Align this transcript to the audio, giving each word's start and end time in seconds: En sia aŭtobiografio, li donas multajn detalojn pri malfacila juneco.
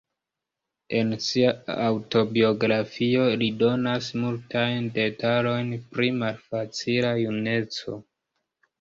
En 0.99 1.11
sia 1.25 1.51
aŭtobiografio, 1.89 3.29
li 3.43 3.51
donas 3.61 4.09
multajn 4.25 4.91
detalojn 4.99 5.73
pri 5.95 6.13
malfacila 6.25 7.17
juneco. 7.25 8.05